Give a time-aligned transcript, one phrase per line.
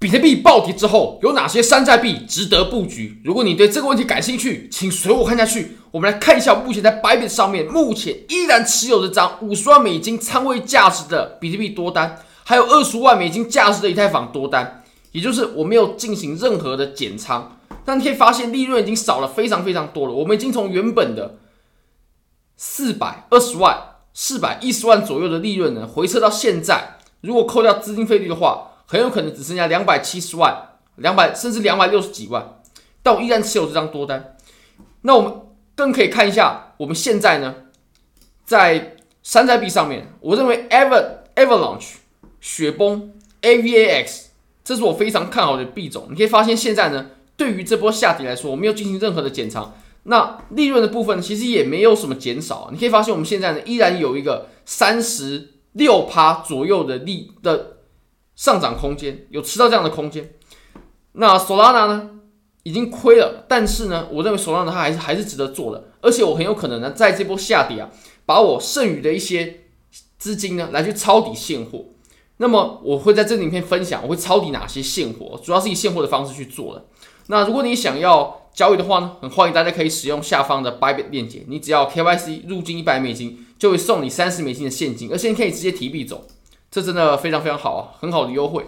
[0.00, 3.20] 比特币暴跌之后，有哪些山寨币值得布局？
[3.22, 5.76] 如果你对这个问题感兴趣，请随我看下去。
[5.90, 14.82] 我们来看一下，目前在 Bybit 上面，目前依然持有这张五十万美金仓位价值的比特币多单，还有二十万美金价值的以太坊多单，
[15.12, 17.58] 也就是我没有进行任何的减仓。
[17.84, 20.14] 但你可以发现，利润已经少了非常非常多了。
[20.14, 21.36] 我们已经从原本的
[22.56, 23.76] 四百二十万、
[24.14, 28.68] 四百一十万左右的利润呢，回撤到现在，如果扣掉资金费率的话。
[28.90, 32.60] 很有可能只剩下两百七十万、两百甚至两百六十几万，
[33.04, 34.36] 但我依然持有这张多单。
[35.02, 35.32] 那我们
[35.76, 37.54] 更可以看一下，我们现在呢，
[38.44, 41.98] 在山寨币上面，我认为 Ever Avalanche
[42.40, 44.24] 雪崩 AVAX，
[44.64, 46.08] 这是我非常看好的币种。
[46.10, 52.70] 你可以发现现在呢，对于这波下跌来说，我没有进行任何的减仓，那利润的部分其实也没有什么减少。
[52.72, 57.76] 你可以发现我们现在呢，依然有一个三十六趴左右的利的。
[58.40, 60.30] 上涨空间有吃到这样的空间，
[61.12, 62.10] 那 Solana 呢
[62.62, 67.90] 已经亏了，但是呢，我认为 Solana 它还是还是值得做的，而且我很有可能呢，在这波下跌啊，
[68.24, 69.64] 把我剩余的一些
[70.16, 71.84] 资金呢来去抄底现货。
[72.38, 76.86] 那么我会在这里影片分享，我会抄底哪些现货，主要是以现货的方式去做的。
[77.26, 86.26] 那如果你想要交易的话呢，很欢迎大家可以使用下方的 Bybit 链接，你只要 KYC 入金一百美金，就会送你三十美金的现金，而且你可以直接提币走。
[86.70, 88.64] 这真的非常非常好啊，很好的优惠。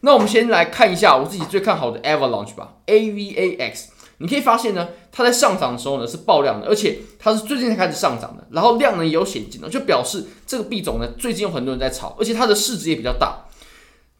[0.00, 3.84] 那我们先来看一下我自己最看好的 Avalanche 吧，AVAX。
[4.18, 13.44] 你可以发现呢，它在上涨的时候呢是爆量的，而且它是最近才开始上涨的，然后量呢也有显进的，就表示这个币种呢最近有很多人在炒，而且它的市值也比较大。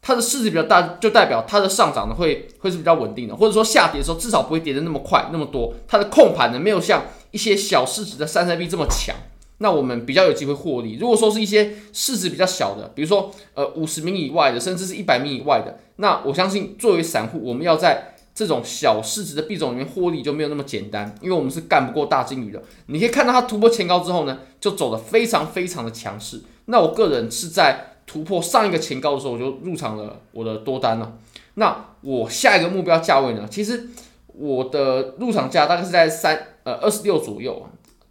[0.01, 5.73] 它的市值比较大，就代表它的上涨呢会会是比较稳定的，或者说下跌的时候至少不会跌得那么快那么多。
[5.87, 9.15] 它的控盘呢没有像一些小市值的山寨币这么强。
[9.63, 10.97] 那我们比较有机会获利。
[10.99, 22.61] 如果说是一些市值比较小的，比如说呃五十名以外的，甚至是一百名以外的，那我相信作为散户，我们要在这种小市值的币种里面获利就没有那么简单，因为我们是干不过大鲸鱼的。
[22.87, 26.41] 你可以看到它突破前高之后呢，就走得非常非常的强势。
[26.65, 31.17] 那我个人是在突破上一个前高的时候，我就入场了我的多单了。
[31.53, 33.87] 那我下一个目标价位呢，其实
[34.27, 37.65] 我的入场价大概是在三呃二十六左右。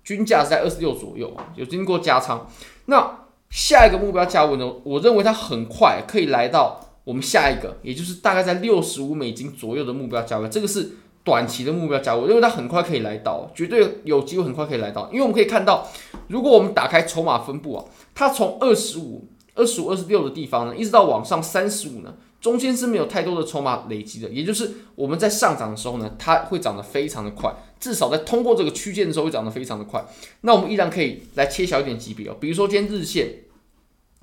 [0.04, 2.48] 均价是在二十六左右，有经过加仓。
[2.86, 3.18] 那
[3.50, 4.72] 下一个目标价位呢？
[4.82, 10.48] 我认为它很快可以来到我们下一个，也就是大概在六十五美金左右的目标价位。
[10.48, 10.92] 这个是
[11.22, 15.08] 短期的目标价位，我认为它很快可以来到，绝对有机会很快可以来到。
[15.12, 15.86] 因为我们可以看到，
[16.28, 22.14] 如果我们打开筹码分布啊，它从二十五、二十五、二十六的地方呢，一直到往上三十五呢。
[22.42, 30.04] 中间是没有太多的筹码累积的，也就是我们在上涨的时候呢，它会涨得非常的快，至少在通过这个区间的时候会涨得非常的快。
[30.40, 33.44] 那我们依然可以来切小一点级别哦，比如说今天日线，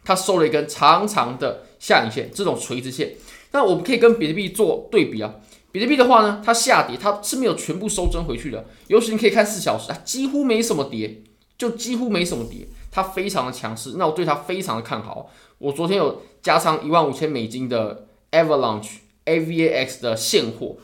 [0.03, 3.15] 它收了一根长长的下影线，这种垂直线，
[3.53, 5.35] 那我们可以跟比特币做对比啊。
[5.71, 11.21] 比特币的话呢，它下跌它是没有全部收针回去的，尤其你可以看四小时，它几乎没什么跌，
[11.57, 15.31] 就几乎没什么跌，它非常的强势，那我对它非常的看好。
[15.59, 18.07] 我昨天有加仓一万五千美金的。
[18.31, 18.89] Avalanche
[19.25, 20.75] AVAX 的现货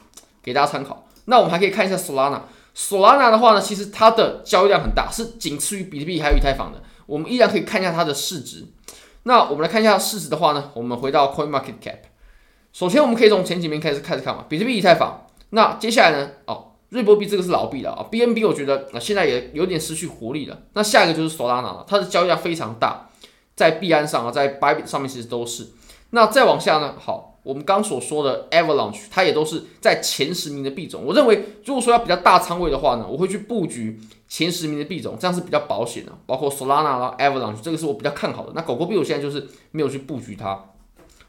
[0.43, 1.07] 给大家参考。
[1.25, 2.41] 那我们还可以看一下 Solana。
[2.75, 6.81] Solana 的话呢，其实它的交易量很大，是仅次于比特币还有以太坊的。
[7.05, 8.65] 我们依然可以看一下它的市值。
[9.23, 11.99] 那我们来看一下市值的话呢，我们回到 CoinMarketCap。
[12.73, 15.25] 首先，我们可以从前几名开始开始看嘛，比特币、以太坊。
[15.51, 16.29] 那接下来呢？
[16.45, 18.05] 哦，瑞波币这个是老币了啊。
[18.11, 20.59] BNB 我觉得啊，现在也有点失去活力了。
[20.73, 23.09] 那下一个就是 Solana 了，它的交易量非常大，
[23.55, 25.69] 在币安上啊，在 Bybit 上面其实都是。
[26.09, 26.95] 那再往下呢？
[26.99, 27.34] 好。
[27.45, 31.03] 我们刚所说的 Avalanche，它也都是在前十名的币种。
[31.05, 36.11] 我认为，如果说要比较大仓位的话呢，我会去布局前十名的币种，这样是比较保险的。
[36.25, 38.53] 包括 Solana 啦、Avalanche，这个是我比较看好的。
[38.55, 40.59] 那狗狗币我现在就是没有去布局它。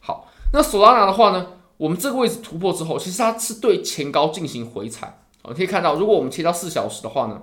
[0.00, 5.20] 好，那 Solana 的话呢，我们这个位置突破之后，其实它是对前高进行回踩。
[5.42, 7.42] 我可以看到，如果我们切到四小时的话呢，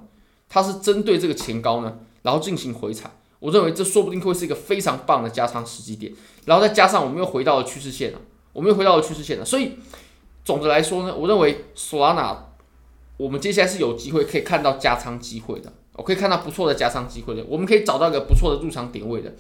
[0.50, 3.12] 它是针对这个前高呢，然后进行回踩。
[3.40, 6.12] 我认为这说不定会是一个非常棒的加仓时机点。
[6.46, 8.20] 然后再加上我们又回到了趋势线了。
[8.54, 9.74] 我们又回到了趋势线了，所以
[10.46, 12.38] 总的来说呢，我认为 Solana
[13.18, 19.34] 我们接下来是有机会可以看到加仓机会的，我可以看到不错的加仓机会的，我们可以找到一个不错的入场点位的。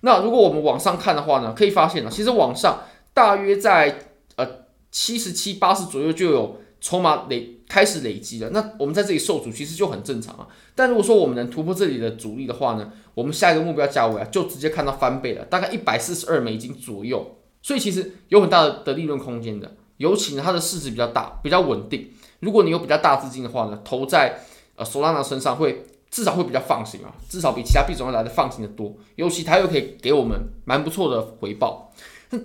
[0.00, 4.46] 那如果我们往上看的话呢，可以发现呢，其实往上大约在呃
[4.90, 10.48] 七十七八十左右就有筹码累开始累积了，那我们在这里受阻其实就很正常啊。
[10.74, 17.36] 但如果说我们能突破这里的阻力的话呢，我们下一个目标价位啊就直接看到翻倍了，大概一百四十二美金左右。
[17.62, 22.10] 所以其实有很大的的利润空间的，尤其呢它的市值比较大，比较稳定。
[22.40, 24.40] 如果你有比较大资金的话呢，投在
[24.76, 28.94] 呃 Solana 身上会至少会比较放心啊，至少比其他币种要来的放心的多。
[29.16, 31.92] 尤其它又可以给我们蛮不错的回报。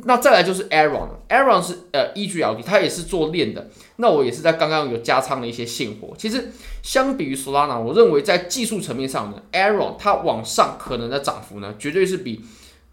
[0.03, 3.69] 那再来就是 Aron，Aron 是呃 EGLD，它也是做链的。
[3.97, 6.11] 那我也是在刚刚有加仓了一些现货。
[6.17, 6.51] 其实
[6.81, 12.41] 相比于 Solana，我认为在技术层面上呢，Aron 它往上可能的涨幅呢，绝对是比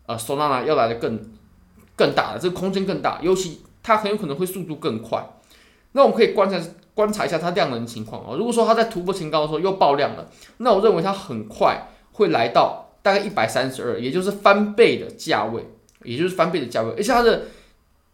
[0.05, 1.19] 呃 Solana 要来的更
[1.97, 5.25] 更大的，这个空间更大，尤其它很有可能会速度更快。
[5.93, 6.59] 那我们可以观察
[6.95, 8.35] 观察一下它量能情况啊。
[8.37, 10.29] 如果说它在突破前高的时候又爆量了，
[10.59, 15.67] 那我认为它很快会来到大概一百三十二，也就是翻倍的价位。
[16.05, 17.43] 也就是翻倍的价位，而且它的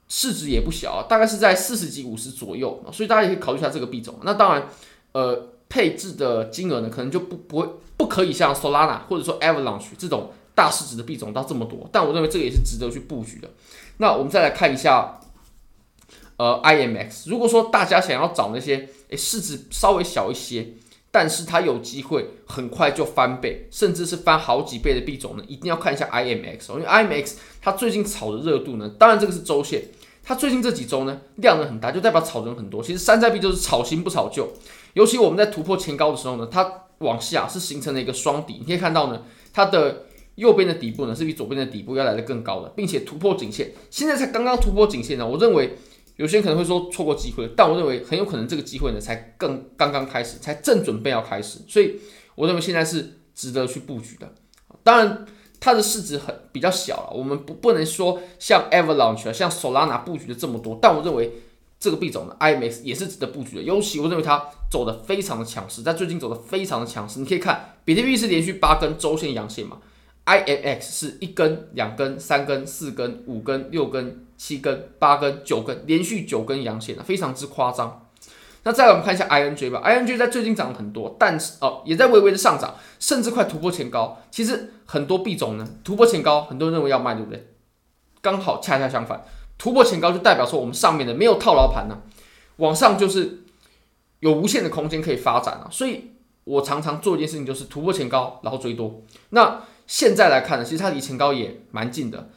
[0.08, 4.16] 市值也不小啊，大概是在四十几、五十左右，所以大家也可以考虑一下这个币种。
[4.24, 4.68] 那当然，
[5.12, 13.48] 呃，配置的金额呢，可能就不不会不可以像 Solana 或者说 Avalanche 这种大市值的币种到这么多，但我认为这个也是值得去布局的。
[13.98, 15.20] 那我们再来看一下，
[16.36, 20.74] 呃，IMX，如果说大家想要找那些诶市值稍微小一些。
[21.10, 27.32] 但是它有机会很快就翻倍，甚至是翻好几倍的币种呢，一定要看一下 IMX 哦，因为 IMX
[27.62, 29.82] 它最近炒的热度呢，当然这个是周线，
[30.22, 32.82] 它最近这几周呢量能很大，就代表炒人很多。
[32.82, 34.52] 其实山寨币就是炒新不炒旧，
[34.92, 39.22] 尤其我们在突破前高的时候呢，它往下是形成了一个双底，你可以看到呢，
[39.54, 40.04] 它的
[40.38, 45.76] 右边的底部呢是比左边的底部要来的更高的，并且突破颈线，现在才刚刚突破颈线呢，我认为。
[46.18, 51.94] 有些人可能会说错过机会，但我认为很有可能这个机会呢才更刚刚开始，才正准备要开始，所以
[52.34, 54.34] 我认为现在是值得去布局的。
[54.82, 55.24] 当然，
[55.60, 61.34] 它的市值很比较小了，我们不不能说像 Avalanche 啊、像 Solana 布局的这么多，但我认为
[61.78, 63.62] 这个币种呢，IMX 也是值得布局的。
[63.62, 69.78] 尤其我认为它走的非常的强势，在最近走的非常的强势，你可以看比特币是连续八根周线阳线嘛
[70.28, 74.24] ，IMX 是一根、两根、三根、四根、五根、六根。
[74.38, 78.06] 七根、八根、九根，连续九根阳线，非常之夸张。
[78.62, 84.16] 那再来我们看一下 INJ 吧，INJ 在最近涨了很多，但是哦也在微微的上涨，甚至快突破前高。
[84.30, 87.48] 其实很多币种呢突破前高，很多人认为要卖，对不对？
[88.20, 89.24] 刚好恰恰相反，
[89.58, 91.98] 突破前高就代表说我们上面的没有套牢盘呢，
[92.58, 93.40] 往上就是
[94.20, 95.66] 有无限的空间可以发展了。
[95.72, 96.12] 所以
[96.44, 99.02] 我常常做一件事情，就是突破前高，然后追多。
[99.30, 102.30] 那现在来看呢，其实它离前高也蛮近的。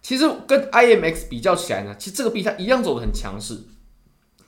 [0.00, 3.60] 其实跟 IMX 比较起来呢，其实这个币它一样走得很强势。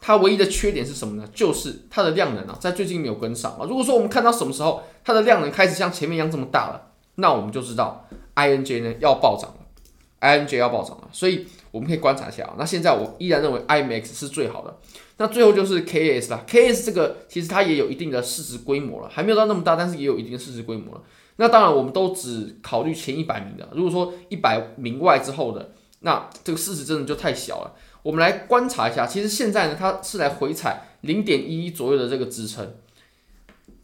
[0.01, 1.29] 它唯一的缺点是什么呢？
[1.35, 3.67] 就是它的量能啊，在最近没有跟上啊。
[3.69, 11.09] 如果说我们看到什么时候它的量能开始像前面一样这么大了，那我们就知道 INJ 呢要暴涨了，INJ 要暴涨了。
[11.13, 12.55] 所以我们可以观察一下啊。
[12.57, 14.75] 那现在我依然认为 IMX 是最好的。
[15.19, 21.03] 那最后就是 KAS 啦，KAS 这个其实它也有一定的市值规模了，还没有到那么大，但是也有一定的市值规模了。
[21.41, 23.67] 那当然，我们都只考虑前一百名的。
[23.73, 27.75] 如果说一百名外之后的，那这个市值真的就太小了。
[28.03, 32.75] 我们来观察一下，其实现在呢，它是来回踩零点一一左右的这个支撑。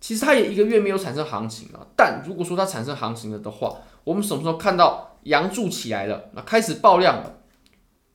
[0.03, 1.87] 其实它也一个月没有产生行情了。
[1.97, 7.39] 但如果说它产生行情了的话，我们什么时候看到阳柱起来了，那开始爆量了，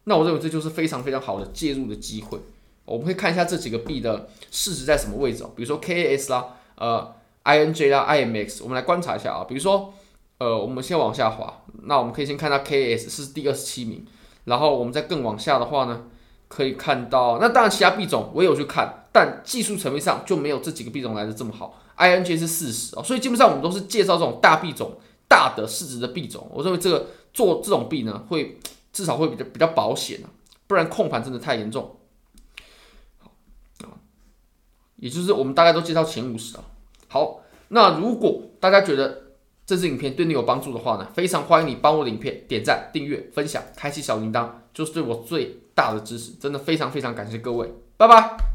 [0.04, 2.38] 那我认为这就是非常非常好的介入的机会。
[2.86, 6.46] 我们会看一下这几个币的市值在什么位置，比如说 KAS 啦，
[6.76, 7.16] 呃。
[7.44, 9.46] INJ 啦，IMX，我们来观察一下啊。
[9.46, 9.94] 比如说，
[10.38, 14.06] 呃，我们先往下滑，那我们可以先看到 KS 是第二十七名，
[14.46, 16.04] 然后我们再更往下的话呢，
[16.48, 21.82] 可以看到，那当然其他币种我也有去看，但技术层面上就没有这几个币种来的这么好。
[21.98, 26.48] INJ 是四十哦，所以基本上我们都是介绍这种大币种、大的市值的币种。
[26.52, 28.60] 我认为这个做这种币呢，会
[28.94, 30.30] 至少会比较比较保险啊，
[30.68, 31.98] 不然控盘真的太严重。
[33.20, 33.32] 好
[33.84, 33.98] 啊，
[34.98, 36.64] 也就是我们大概都介绍前五十啊。
[37.12, 39.24] 好，那如果大家觉得
[39.66, 46.32] 这支影片对你有帮助的话呢，非常欢迎你帮我的影片点赞、订阅、分享、开启小铃铛，就是对我最大的支持。
[46.40, 48.51] 真的非常非常感谢各位，拜拜。